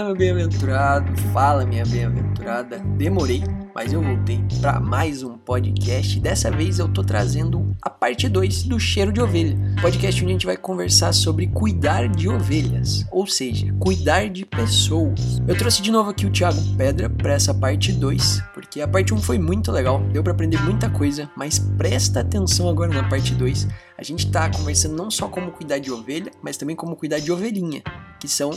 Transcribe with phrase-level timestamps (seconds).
[0.00, 2.78] Fala, meu bem-aventurado, fala, minha bem-aventurada.
[2.96, 3.44] Demorei,
[3.74, 6.18] mas eu voltei para mais um podcast.
[6.18, 9.58] Dessa vez eu tô trazendo a parte 2 do Cheiro de Ovelha.
[9.82, 15.38] Podcast onde a gente vai conversar sobre cuidar de ovelhas, ou seja, cuidar de pessoas.
[15.46, 19.12] Eu trouxe de novo aqui o Thiago Pedra para essa parte 2, porque a parte
[19.12, 23.06] 1 um foi muito legal, deu para aprender muita coisa, mas presta atenção agora na
[23.06, 23.68] parte 2.
[23.98, 27.30] A gente tá conversando não só como cuidar de ovelha, mas também como cuidar de
[27.30, 27.82] ovelhinha,
[28.18, 28.50] que são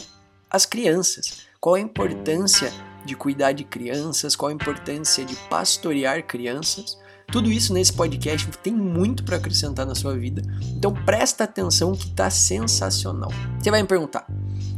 [0.54, 1.48] as crianças.
[1.60, 2.72] Qual a importância
[3.04, 6.98] de cuidar de crianças, qual a importância de pastorear crianças.
[7.32, 10.42] Tudo isso nesse podcast tem muito para acrescentar na sua vida.
[10.76, 13.32] Então presta atenção que tá sensacional.
[13.60, 14.28] Você vai me perguntar: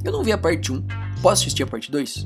[0.03, 0.81] "Eu não vi a parte 1,
[1.21, 2.25] posso assistir a parte 2?"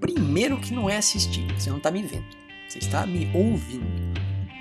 [0.00, 2.26] Primeiro que não é assistir, você não tá me vendo.
[2.68, 3.86] Você está me ouvindo.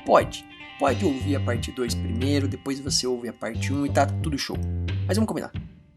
[0.05, 0.45] Pode.
[0.79, 4.37] Pode ouvir a parte 2 primeiro, depois você ouve a parte 1 e tá tudo
[4.37, 4.57] show.
[5.07, 5.51] Mas vamos combinar.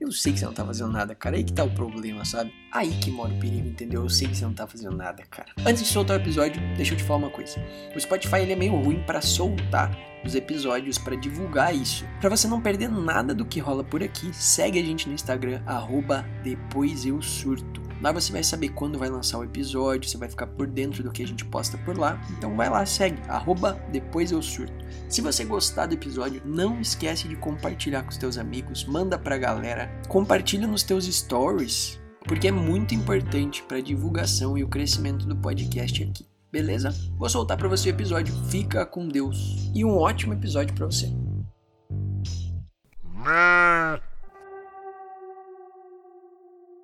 [0.06, 1.36] Eu sei que você não tá fazendo nada, cara.
[1.36, 2.54] Aí que tá o problema, sabe?
[2.70, 4.04] Aí que mora o perigo, entendeu?
[4.04, 5.48] Eu sei que você não tá fazendo nada, cara.
[5.66, 7.56] Antes de soltar o episódio, deixa eu te falar uma coisa.
[7.92, 9.90] O Spotify ele é meio ruim para soltar
[10.24, 12.06] os episódios para divulgar isso.
[12.20, 15.60] Para você não perder nada do que rola por aqui, segue a gente no Instagram
[15.66, 17.85] arroba depois eu surto.
[18.00, 21.10] Lá você vai saber quando vai lançar o episódio, você vai ficar por dentro do
[21.10, 22.20] que a gente posta por lá.
[22.30, 24.84] Então vai lá, segue, arroba depois eu surto.
[25.08, 29.38] Se você gostar do episódio, não esquece de compartilhar com os teus amigos, manda pra
[29.38, 35.26] galera, compartilha nos teus stories, porque é muito importante para a divulgação e o crescimento
[35.26, 36.26] do podcast aqui.
[36.50, 36.94] Beleza?
[37.18, 38.34] Vou soltar para você o episódio.
[38.48, 41.12] Fica com Deus e um ótimo episódio para você.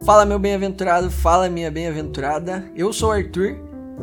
[0.04, 2.68] Fala meu bem-aventurado, fala minha bem-aventurada.
[2.74, 3.56] Eu sou o Arthur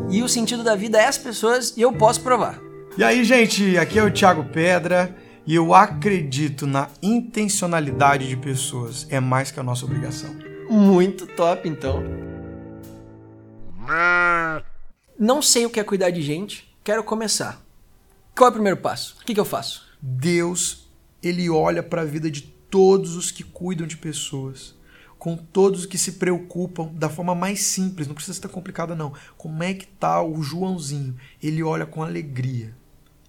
[0.09, 2.57] e o sentido da vida é as pessoas e eu posso provar.
[2.97, 5.13] E aí, gente, aqui é o Thiago Pedra
[5.45, 9.07] e eu acredito na intencionalidade de pessoas.
[9.09, 10.33] É mais que a nossa obrigação.
[10.69, 12.01] Muito top, então.
[15.19, 17.61] Não sei o que é cuidar de gente, quero começar.
[18.33, 19.17] Qual é o primeiro passo?
[19.21, 19.85] O que, que eu faço?
[20.01, 20.89] Deus,
[21.21, 24.78] ele olha para a vida de todos os que cuidam de pessoas
[25.19, 29.13] com todos que se preocupam da forma mais simples, não precisa estar complicada não.
[29.37, 31.15] Como é que tá o Joãozinho?
[31.43, 32.73] Ele olha com alegria.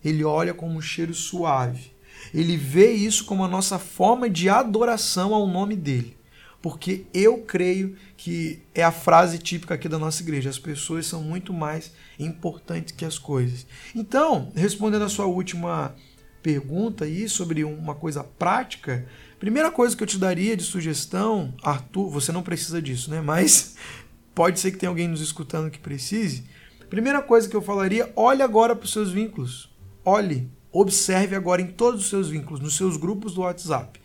[0.03, 1.93] Ele olha com um cheiro suave.
[2.33, 6.17] Ele vê isso como a nossa forma de adoração ao nome dele.
[6.63, 11.23] Porque eu creio que é a frase típica aqui da nossa igreja: as pessoas são
[11.23, 13.67] muito mais importantes que as coisas.
[13.97, 15.95] Então, respondendo a sua última
[16.43, 19.07] pergunta aí sobre uma coisa prática,
[19.41, 23.23] Primeira coisa que eu te daria de sugestão, Arthur, você não precisa disso, né?
[23.23, 23.75] Mas
[24.35, 26.45] pode ser que tenha alguém nos escutando que precise.
[26.91, 29.75] Primeira coisa que eu falaria, olhe agora para os seus vínculos.
[30.05, 33.99] Olhe, observe agora em todos os seus vínculos, nos seus grupos do WhatsApp.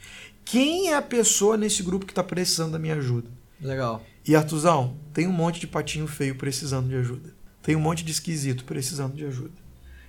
[0.46, 3.30] Quem é a pessoa nesse grupo que está precisando da minha ajuda?
[3.60, 4.02] Legal.
[4.26, 7.36] E Artuzão, tem um monte de patinho feio precisando de ajuda.
[7.62, 9.66] Tem um monte de esquisito precisando de ajuda.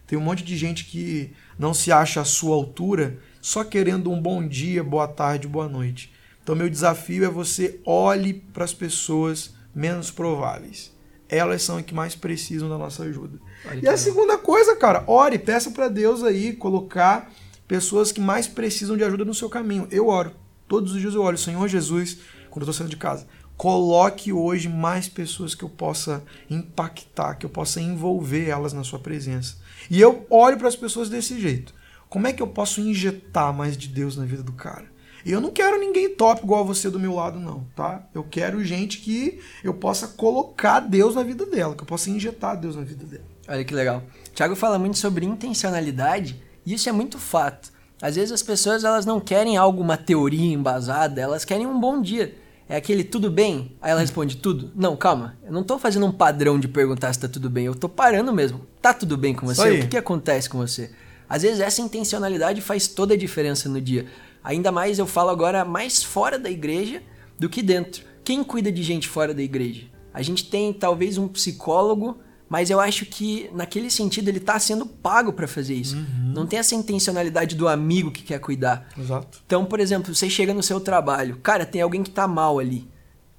[0.07, 4.21] Tem um monte de gente que não se acha à sua altura só querendo um
[4.21, 6.13] bom dia, boa tarde, boa noite.
[6.43, 10.93] Então, meu desafio é você olhe para as pessoas menos prováveis.
[11.29, 13.39] Elas são as que mais precisam da nossa ajuda.
[13.65, 17.31] Olha e a segunda coisa, cara, ore, peça para Deus aí colocar
[17.69, 19.87] pessoas que mais precisam de ajuda no seu caminho.
[19.93, 20.33] Eu oro.
[20.67, 22.19] Todos os dias eu oro, Senhor Jesus,
[22.51, 23.29] quando eu estou saindo de casa.
[23.57, 26.21] Coloque hoje mais pessoas que eu possa
[26.51, 29.55] impactar, que eu possa envolver elas na sua presença.
[29.89, 31.76] E eu olho para as pessoas desse jeito.
[32.09, 34.87] Como é que eu posso injetar mais de Deus na vida do cara?
[35.25, 38.07] E eu não quero ninguém top igual você do meu lado, não, tá?
[38.15, 42.57] Eu quero gente que eu possa colocar Deus na vida dela, que eu possa injetar
[42.57, 43.25] Deus na vida dela.
[43.49, 44.05] Olha que legal.
[44.33, 47.73] Tiago fala muito sobre intencionalidade e isso é muito fato.
[48.01, 52.01] Às vezes as pessoas elas não querem algo, uma teoria embasada, elas querem um bom
[52.01, 52.37] dia.
[52.69, 53.77] É aquele tudo bem?
[53.81, 54.71] Aí ela responde tudo.
[54.75, 55.37] Não, calma.
[55.45, 57.67] Eu não tô fazendo um padrão de perguntar se tá tudo bem.
[57.67, 58.67] Eu tô parando mesmo.
[58.83, 59.71] Tá tudo bem com você?
[59.71, 60.91] O que, que acontece com você?
[61.29, 64.07] Às vezes essa intencionalidade faz toda a diferença no dia.
[64.43, 67.03] Ainda mais eu falo agora mais fora da igreja
[67.39, 68.05] do que dentro.
[68.23, 69.87] Quem cuida de gente fora da igreja?
[70.15, 72.19] A gente tem talvez um psicólogo,
[72.49, 75.97] mas eu acho que naquele sentido ele está sendo pago para fazer isso.
[75.97, 76.33] Uhum.
[76.35, 78.89] Não tem essa intencionalidade do amigo que quer cuidar.
[78.97, 79.43] Exato.
[79.45, 82.89] Então, por exemplo, você chega no seu trabalho, cara, tem alguém que tá mal ali.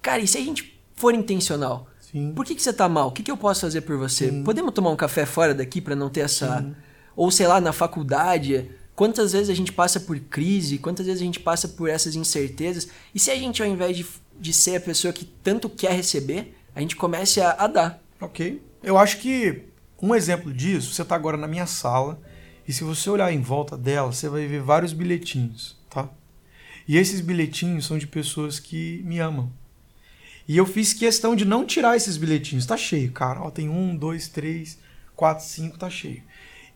[0.02, 1.88] Cara, e se a gente for intencional?
[2.00, 2.34] Sim.
[2.34, 3.08] Por que, que você tá mal?
[3.08, 4.30] O que, que eu posso fazer por você?
[4.30, 4.44] Sim.
[4.44, 6.62] Podemos tomar um café fora daqui para não ter essa.
[6.62, 6.87] Sim
[7.18, 11.26] ou sei lá, na faculdade, quantas vezes a gente passa por crise, quantas vezes a
[11.26, 14.06] gente passa por essas incertezas, e se a gente, ao invés de,
[14.40, 18.04] de ser a pessoa que tanto quer receber, a gente comece a, a dar.
[18.22, 18.62] Ok.
[18.84, 19.64] Eu acho que
[20.00, 22.22] um exemplo disso, você está agora na minha sala,
[22.68, 26.08] e se você olhar em volta dela, você vai ver vários bilhetinhos, tá?
[26.88, 29.52] E esses bilhetinhos são de pessoas que me amam.
[30.48, 32.66] E eu fiz questão de não tirar esses bilhetinhos.
[32.66, 33.42] Tá cheio, cara.
[33.42, 34.80] Ó, tem um, dois, três,
[35.14, 36.24] quatro, cinco, tá cheio.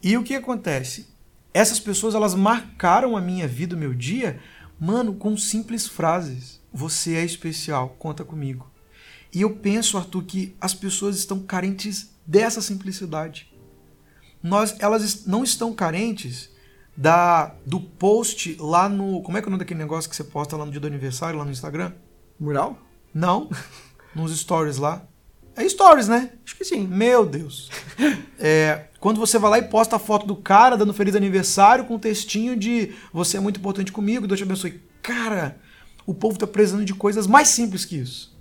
[0.03, 1.07] E o que acontece?
[1.53, 4.39] Essas pessoas, elas marcaram a minha vida, o meu dia,
[4.79, 6.59] mano, com simples frases.
[6.73, 8.71] Você é especial, conta comigo.
[9.33, 13.51] E eu penso, Arthur, que as pessoas estão carentes dessa simplicidade.
[14.41, 16.49] Nós, elas não estão carentes
[16.97, 19.21] da do post lá no.
[19.21, 20.87] Como é que é o nome daquele negócio que você posta lá no dia do
[20.87, 21.93] aniversário, lá no Instagram?
[22.39, 22.77] Mural?
[23.13, 23.49] Não.
[24.15, 25.05] Nos stories lá.
[25.55, 26.31] É stories, né?
[26.45, 26.87] Acho que sim.
[26.87, 27.69] Meu Deus.
[28.43, 31.93] É, quando você vai lá e posta a foto do cara dando feliz aniversário com
[31.93, 34.81] um textinho de você é muito importante comigo, Deus te abençoe.
[35.03, 35.59] Cara,
[36.07, 38.35] o povo tá precisando de coisas mais simples que isso.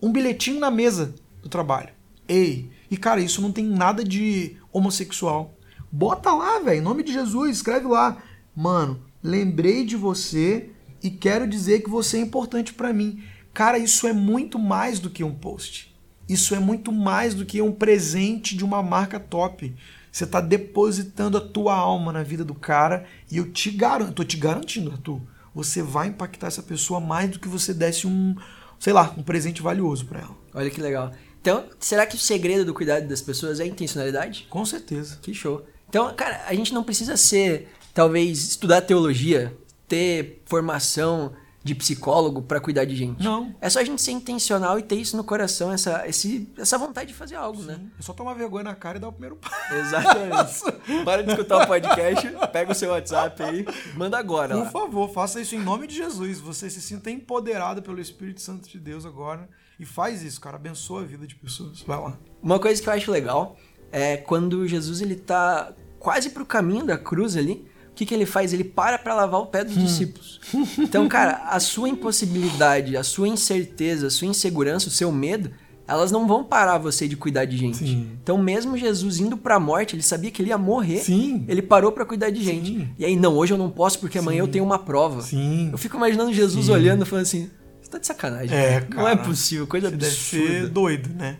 [0.00, 1.12] Um bilhetinho na mesa
[1.42, 1.88] do trabalho.
[2.28, 5.56] Ei, e cara, isso não tem nada de homossexual.
[5.90, 8.22] Bota lá, velho, em nome de Jesus, escreve lá.
[8.54, 10.70] Mano, lembrei de você
[11.02, 13.22] e quero dizer que você é importante para mim.
[13.52, 15.91] Cara, isso é muito mais do que um post.
[16.32, 19.74] Isso é muito mais do que um presente de uma marca top.
[20.10, 24.24] Você está depositando a tua alma na vida do cara e eu te garanto, tô
[24.24, 25.20] te garantindo, Arthur,
[25.54, 28.34] você vai impactar essa pessoa mais do que você desse um,
[28.80, 30.34] sei lá, um presente valioso para ela.
[30.54, 31.12] Olha que legal.
[31.38, 34.46] Então, será que o segredo do cuidado das pessoas é a intencionalidade?
[34.48, 35.18] Com certeza.
[35.20, 35.66] Que show.
[35.86, 39.54] Então, cara, a gente não precisa ser, talvez, estudar teologia,
[39.86, 43.22] ter formação de psicólogo para cuidar de gente.
[43.22, 43.54] Não.
[43.60, 47.08] É só a gente ser intencional e ter isso no coração, essa, esse, essa vontade
[47.08, 47.68] de fazer algo, Sim.
[47.68, 47.80] né?
[47.98, 49.74] É só tomar vergonha na cara e dar o primeiro passo.
[49.74, 51.04] Exatamente.
[51.04, 53.64] Para de escutar o podcast, pega o seu WhatsApp aí,
[53.96, 54.56] manda agora.
[54.56, 54.70] Por lá.
[54.70, 56.40] favor, faça isso em nome de Jesus.
[56.40, 59.48] Você se sinta empoderado pelo Espírito Santo de Deus agora.
[59.78, 60.56] E faz isso, cara.
[60.56, 61.82] Abençoa a vida de pessoas.
[61.82, 62.18] Vai lá.
[62.42, 63.56] Uma coisa que eu acho legal
[63.90, 68.24] é quando Jesus ele tá quase pro caminho da cruz ali, o que, que ele
[68.24, 68.52] faz?
[68.54, 70.40] Ele para para lavar o pé dos discípulos.
[70.78, 75.50] Então, cara, a sua impossibilidade, a sua incerteza, a sua insegurança, o seu medo,
[75.86, 77.78] elas não vão parar você de cuidar de gente.
[77.78, 78.12] Sim.
[78.22, 81.00] Então, mesmo Jesus indo pra morte, ele sabia que ele ia morrer.
[81.00, 81.44] Sim.
[81.46, 82.68] Ele parou para cuidar de gente.
[82.68, 82.88] Sim.
[82.98, 85.20] E aí, não, hoje eu não posso porque amanhã eu tenho uma prova.
[85.20, 85.68] Sim.
[85.70, 87.50] Eu fico imaginando Jesus olhando e falando assim:
[87.82, 88.56] você tá de sacanagem.
[88.56, 89.02] É, cara.
[89.02, 90.46] Não é possível, coisa Você deve absurda.
[90.48, 91.36] ser doido, né?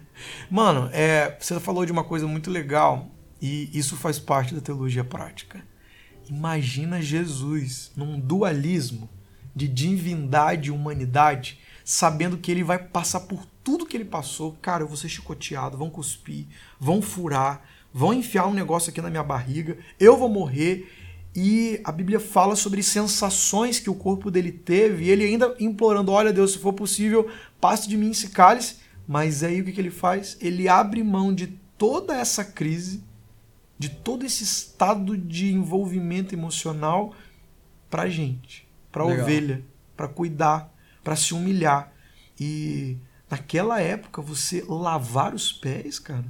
[0.50, 3.08] Mano, é, você falou de uma coisa muito legal
[3.40, 5.62] e isso faz parte da teologia prática.
[6.28, 9.08] Imagina Jesus num dualismo
[9.54, 14.56] de divindade e humanidade, sabendo que ele vai passar por tudo que ele passou.
[14.62, 16.46] Cara, eu vou ser chicoteado, vão cuspir,
[16.80, 20.90] vão furar, vão enfiar um negócio aqui na minha barriga, eu vou morrer.
[21.34, 26.12] E a Bíblia fala sobre sensações que o corpo dele teve, e ele ainda implorando:
[26.12, 28.76] Olha, Deus, se for possível, passe de mim esse cálice.
[29.08, 30.36] Mas aí o que, que ele faz?
[30.40, 33.02] Ele abre mão de toda essa crise,
[33.82, 37.12] de todo esse estado de envolvimento emocional
[37.90, 38.64] pra gente,
[38.94, 39.24] Legal.
[39.24, 39.64] ovelha,
[39.96, 41.92] pra cuidar, pra se humilhar.
[42.38, 42.96] E
[43.28, 46.26] naquela época, você lavar os pés, cara,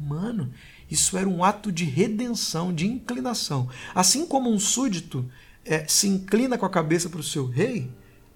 [0.00, 0.50] mano,
[0.90, 3.68] isso era um ato de redenção, de inclinação.
[3.94, 5.30] Assim como um súdito
[5.66, 7.90] eh, se inclina com a cabeça para o seu rei,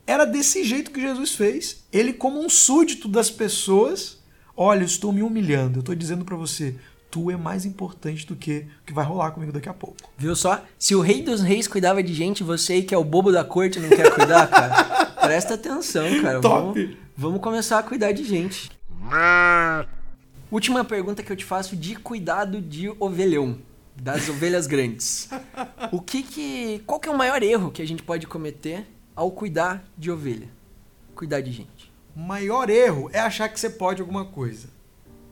[0.07, 1.83] era desse jeito que Jesus fez.
[1.91, 4.19] Ele, como um súdito das pessoas,
[4.55, 6.77] olha, eu estou me humilhando, eu estou dizendo para você,
[7.11, 9.97] tu é mais importante do que o que vai rolar comigo daqui a pouco.
[10.17, 10.62] Viu só?
[10.79, 13.45] Se o rei dos reis cuidava de gente, você aí que é o bobo da
[13.45, 14.95] corte não quer cuidar, cara?
[15.21, 16.40] Presta atenção, cara.
[16.40, 16.81] Top.
[16.81, 18.71] Vamos, vamos começar a cuidar de gente.
[20.50, 23.59] Última pergunta que eu te faço de cuidado de ovelhão,
[23.97, 25.29] das ovelhas grandes.
[25.93, 29.31] O que que, qual que é o maior erro que a gente pode cometer ao
[29.31, 30.49] cuidar de ovelha?
[31.14, 31.93] Cuidar de gente.
[32.17, 34.69] O maior erro é achar que você pode alguma coisa.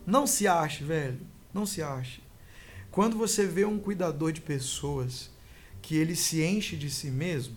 [0.06, 1.18] Não se ache, velho.
[1.58, 2.22] Não se ache.
[2.88, 5.28] Quando você vê um cuidador de pessoas
[5.82, 7.56] que ele se enche de si mesmo,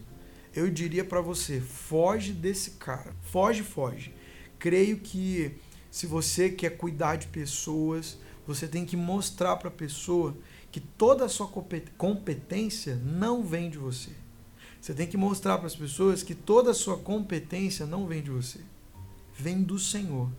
[0.55, 3.15] eu diria pra você, foge desse cara.
[3.21, 4.11] Foge, foge.
[4.57, 5.55] Creio que
[5.91, 8.17] se você quer cuidar de pessoas,
[8.47, 10.35] você tem que mostrar pra pessoa
[10.71, 14.09] que toda a sua compet- competência não vem de você.
[14.81, 18.31] Você tem que mostrar para as pessoas que toda a sua competência não vem de
[18.31, 18.61] você
[19.41, 20.29] vem do Senhor.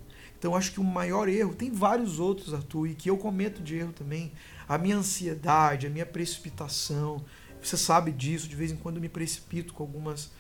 [0.43, 3.77] Então acho que o maior erro, tem vários outros, Arthur, e que eu cometo de
[3.77, 4.33] erro também.
[4.67, 7.25] A minha ansiedade, a minha precipitação.
[7.63, 10.33] Você sabe disso, de vez em quando eu me precipito com algumas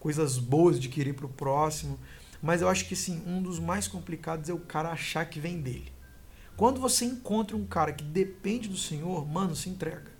[0.00, 2.00] coisas boas de querer pro próximo.
[2.42, 5.60] Mas eu acho que sim, um dos mais complicados é o cara achar que vem
[5.60, 5.92] dele.
[6.56, 10.10] Quando você encontra um cara que depende do Senhor, mano, se entrega.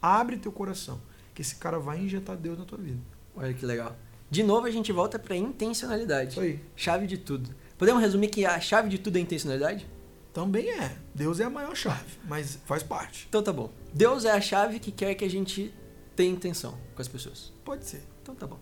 [0.00, 1.02] Abre teu coração,
[1.34, 3.00] que esse cara vai injetar Deus na tua vida.
[3.34, 3.96] Olha que legal.
[4.30, 6.30] De novo a gente volta pra intencionalidade.
[6.30, 6.60] Isso aí.
[6.76, 7.63] Chave de tudo.
[7.76, 9.86] Podemos resumir que a chave de tudo é intencionalidade?
[10.32, 10.96] Também é.
[11.14, 13.26] Deus é a maior chave, mas faz parte.
[13.28, 13.70] Então tá bom.
[13.92, 15.72] Deus é a chave que quer que a gente
[16.16, 17.52] tenha intenção com as pessoas.
[17.64, 18.02] Pode ser.
[18.22, 18.58] Então tá bom.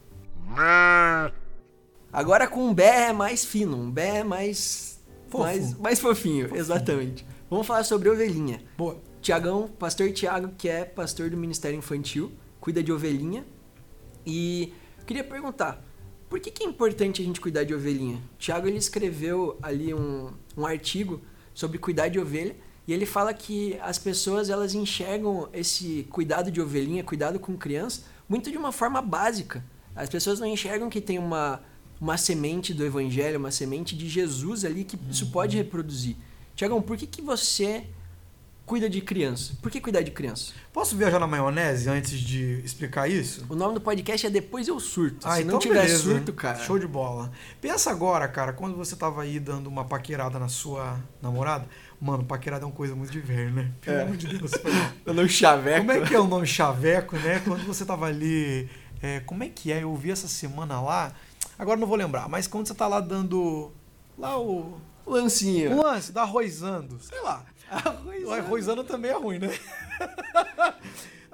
[2.12, 5.00] Agora com um bé mais fino, um bé mais.
[5.28, 5.44] Fofo.
[5.44, 7.26] Mais, mais fofinho, exatamente.
[7.48, 8.62] Vamos falar sobre ovelhinha.
[8.76, 9.00] Boa.
[9.22, 13.46] Tiagão, pastor Tiago, que é pastor do Ministério Infantil, cuida de ovelhinha.
[14.26, 14.74] E
[15.06, 15.82] queria perguntar,
[16.32, 18.18] por que, que é importante a gente cuidar de ovelhinha?
[18.38, 21.20] Tiago ele escreveu ali um, um artigo
[21.52, 22.56] sobre cuidar de ovelha
[22.88, 28.04] e ele fala que as pessoas elas enxergam esse cuidado de ovelhinha, cuidado com criança,
[28.26, 29.62] muito de uma forma básica.
[29.94, 31.60] As pessoas não enxergam que tem uma,
[32.00, 36.16] uma semente do evangelho, uma semente de Jesus ali que isso pode reproduzir.
[36.56, 37.84] Tiagão, por que, que você
[38.64, 39.54] cuida de criança?
[39.60, 40.52] Por que cuidar de criança?
[40.72, 43.44] Posso viajar na maionese antes de explicar isso?
[43.48, 45.26] O nome do podcast é Depois Eu Surto.
[45.26, 46.02] Ah, Se então não tiver beleza.
[46.02, 46.58] surto, cara.
[46.58, 47.30] Show de bola.
[47.60, 51.66] Pensa agora, cara, quando você tava aí dando uma paquerada na sua namorada.
[52.00, 53.70] Mano, paquerada é uma coisa muito de velho, né?
[53.80, 54.02] Pelo É.
[54.02, 54.50] amor de Deus.
[55.06, 55.86] Eu não chaveco.
[55.86, 57.40] Como é que é o nome chaveco, né?
[57.44, 58.68] Quando você tava ali.
[59.00, 59.82] é, como é que é?
[59.82, 61.12] Eu ouvi essa semana lá.
[61.58, 63.70] Agora não vou lembrar, mas quando você tá lá dando.
[64.18, 64.80] Lá o.
[65.06, 65.72] Lancinho.
[65.76, 66.98] O lance, da arrozando.
[67.00, 67.44] Sei lá.
[67.72, 68.68] Arroz.
[68.68, 69.48] O também é ruim, né?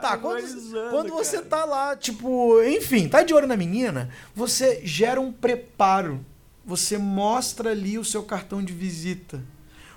[0.01, 1.49] Tá, quando, quando você cara.
[1.49, 6.25] tá lá, tipo, enfim, tá de olho na menina, você gera um preparo.
[6.65, 9.43] Você mostra ali o seu cartão de visita.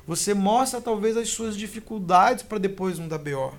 [0.08, 3.54] Você mostra talvez as suas dificuldades para depois não dar BO.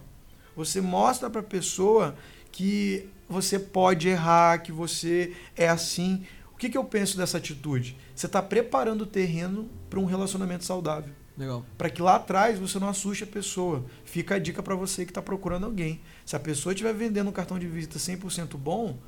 [0.57, 2.17] Você mostra para a pessoa
[2.51, 6.27] que você pode errar, que você é assim.
[6.53, 7.97] O que, que eu penso dessa atitude?
[8.17, 11.65] Você está preparando o terreno para um relacionamento saudável Legal.
[11.79, 13.85] para que lá atrás você não assuste a pessoa.
[14.05, 16.01] Fica a dica para você que está procurando alguém.
[16.27, 18.99] Se a pessoa estiver vendendo um cartão de visita 100% bom,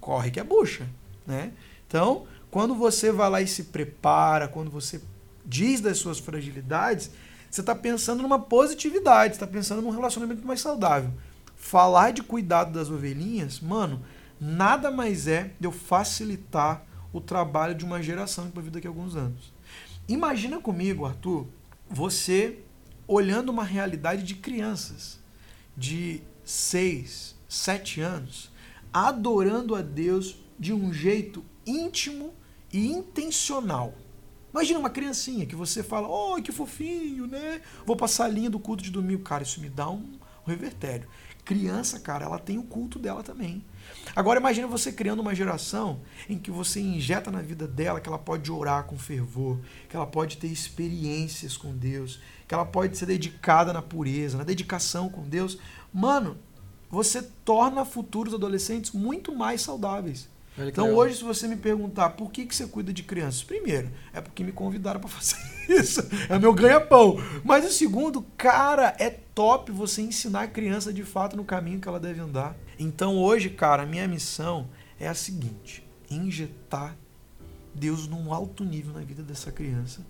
[0.00, 0.88] corre que é bucha,
[1.26, 1.52] né?
[1.86, 5.00] Então, quando você vai lá e se prepara, quando você
[5.44, 7.10] diz das suas fragilidades,
[7.50, 11.10] você está pensando numa positividade, está pensando num relacionamento mais saudável.
[11.54, 14.02] Falar de cuidado das ovelhinhas, mano,
[14.40, 18.86] nada mais é de eu facilitar o trabalho de uma geração para a vida daqui
[18.86, 19.52] a alguns anos.
[20.08, 21.46] Imagina comigo, Arthur,
[21.88, 22.58] você
[23.06, 25.18] olhando uma realidade de crianças
[25.76, 28.50] de 6, 7 anos,
[28.92, 32.32] adorando a Deus de um jeito íntimo
[32.72, 33.94] e intencional.
[34.52, 37.60] Imagina uma criancinha que você fala, oh, que fofinho, né?
[37.84, 39.22] Vou passar a linha do culto de domingo.
[39.22, 41.08] Cara, isso me dá um, revertério.
[41.44, 43.64] Criança, cara, ela tem o culto dela também.
[44.14, 48.18] Agora imagina você criando uma geração em que você injeta na vida dela que ela
[48.18, 53.06] pode orar com fervor, que ela pode ter experiências com Deus, que ela pode ser
[53.06, 55.58] dedicada na pureza, na dedicação com Deus.
[55.92, 56.38] Mano,
[56.88, 60.28] você torna futuros adolescentes muito mais saudáveis.
[60.54, 61.00] Que Então legal.
[61.00, 64.42] hoje, se você me perguntar por que, que você cuida de crianças, primeiro, é porque
[64.42, 65.36] me convidaram para fazer
[65.68, 66.00] isso.
[66.30, 67.18] É meu ganha-pão.
[67.44, 71.86] Mas o segundo, cara, é top você ensinar a criança de fato no caminho que
[71.86, 72.56] ela deve andar.
[72.78, 74.68] Então hoje, cara, a minha missão
[74.98, 76.96] é a seguinte: injetar
[77.74, 80.04] Deus num alto nível na vida dessa criança.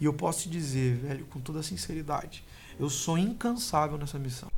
[0.00, 2.42] E eu posso te dizer, velho, com toda sinceridade,
[2.78, 4.48] eu sou incansável nessa missão.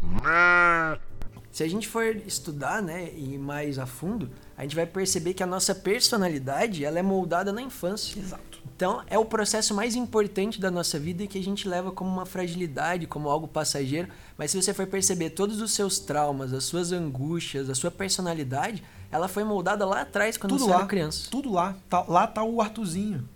[1.50, 5.42] Se a gente for estudar, né, e mais a fundo, a gente vai perceber que
[5.42, 8.18] a nossa personalidade, ela é moldada na infância.
[8.18, 8.51] Exato.
[8.64, 12.10] Então, é o processo mais importante da nossa vida e que a gente leva como
[12.10, 14.08] uma fragilidade, como algo passageiro.
[14.36, 18.82] Mas se você for perceber todos os seus traumas, as suas angústias, a sua personalidade,
[19.10, 21.28] ela foi moldada lá atrás quando Tudo você lá, era criança.
[21.30, 21.76] tudo lá.
[21.88, 23.28] Tá- lá tá o Artuzinho.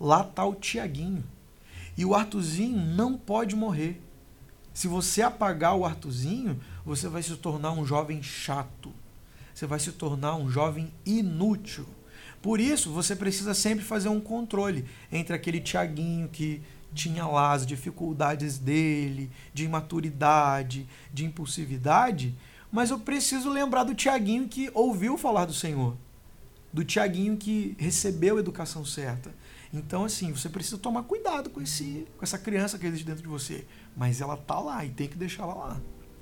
[0.00, 1.24] Lá tá o Tiaguinho.
[1.96, 4.00] E o Artuzinho não pode morrer.
[4.72, 8.92] Se você apagar o Artuzinho, você vai se tornar um jovem chato.
[9.54, 11.86] Você vai se tornar um jovem inútil.
[12.44, 16.60] Por isso, você precisa sempre fazer um controle entre aquele Tiaguinho que
[16.94, 22.34] tinha lá as dificuldades dele, de imaturidade, de impulsividade,
[22.70, 25.96] mas eu preciso lembrar do Tiaguinho que ouviu falar do Senhor,
[26.70, 29.34] do Tiaguinho que recebeu a educação certa.
[29.72, 33.28] Então, assim, você precisa tomar cuidado com, esse, com essa criança que existe dentro de
[33.28, 33.64] você,
[33.96, 35.80] mas ela tá lá e tem que deixar ela lá.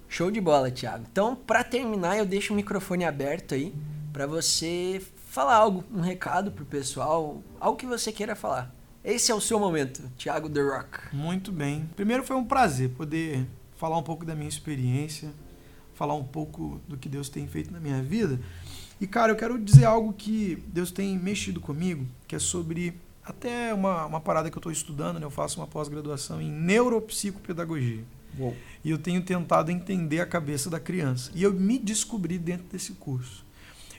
[0.09, 1.05] Show de bola, Thiago.
[1.11, 3.75] Então, pra terminar, eu deixo o microfone aberto aí
[4.13, 8.71] pra você falar algo, um recado pro pessoal, algo que você queira falar.
[9.03, 11.17] Esse é o seu momento, Thiago The Rock.
[11.17, 11.89] Muito bem.
[11.97, 13.47] Primeiro foi um prazer poder
[13.79, 15.33] falar um pouco da minha experiência,
[15.95, 18.39] falar um pouco do que Deus tem feito na minha vida.
[19.01, 23.73] E, cara, eu quero dizer algo que Deus tem mexido comigo, que é sobre até
[23.73, 25.25] uma, uma parada que eu estou estudando, né?
[25.25, 28.05] Eu faço uma pós-graduação em neuropsicopedagogia.
[28.39, 28.55] Uou.
[28.85, 31.31] E eu tenho tentado entender a cabeça da criança.
[31.35, 33.51] E eu me descobri dentro desse curso.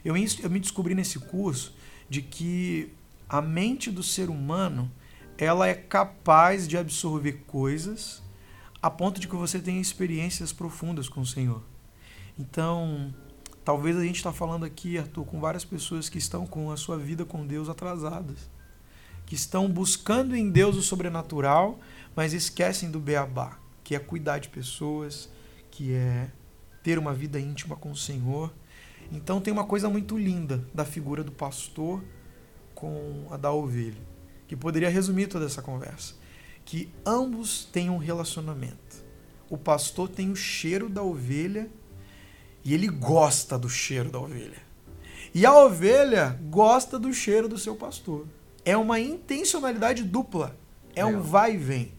[0.04, 1.76] Eu, eu me descobri nesse curso
[2.10, 2.92] de que
[3.28, 4.92] a mente do ser humano
[5.38, 8.22] ela é capaz de absorver coisas
[8.82, 11.64] a ponto de que você tenha experiências profundas com o Senhor.
[12.38, 13.14] Então,
[13.64, 16.98] Talvez a gente está falando aqui, Arthur, com várias pessoas que estão com a sua
[16.98, 18.50] vida com Deus atrasadas,
[19.26, 21.80] que estão buscando em Deus o sobrenatural,
[22.14, 25.30] mas esquecem do beabá, que é cuidar de pessoas,
[25.72, 26.30] que é
[26.84, 28.54] ter uma vida íntima com o Senhor.
[29.12, 32.04] Então tem uma coisa muito linda da figura do pastor
[32.74, 34.02] com a da ovelha,
[34.48, 36.16] que poderia resumir toda essa conversa,
[36.66, 39.04] que ambos têm um relacionamento.
[39.50, 41.70] O pastor tem o cheiro da ovelha
[42.64, 44.62] e ele gosta do cheiro da ovelha.
[45.34, 48.28] E a ovelha gosta do cheiro do seu pastor.
[48.64, 50.56] É uma intencionalidade dupla.
[50.96, 51.92] É um vai e vem.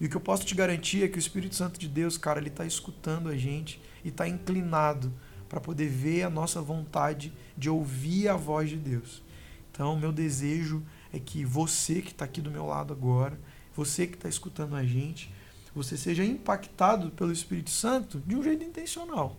[0.00, 2.38] E o que eu posso te garantir é que o Espírito Santo de Deus, cara,
[2.38, 5.12] ele está escutando a gente e está inclinado
[5.48, 9.22] para poder ver a nossa vontade de ouvir a voz de Deus.
[9.70, 13.38] Então, meu desejo é que você que está aqui do meu lado agora,
[13.74, 15.32] você que está escutando a gente,
[15.74, 19.36] você seja impactado pelo Espírito Santo de um jeito intencional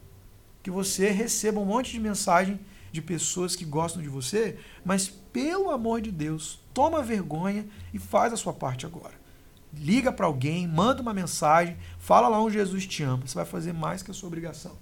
[0.62, 2.60] que você receba um monte de mensagem
[2.92, 8.34] de pessoas que gostam de você, mas pelo amor de Deus, toma vergonha e faz
[8.34, 9.14] a sua parte agora.
[9.74, 13.26] Liga para alguém, manda uma mensagem, fala lá onde Jesus te ama.
[13.26, 14.76] Você vai fazer mais que a sua obrigação.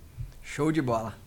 [0.47, 1.26] Show de bola.